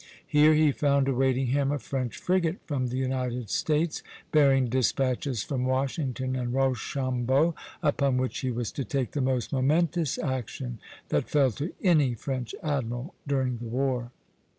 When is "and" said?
6.35-6.55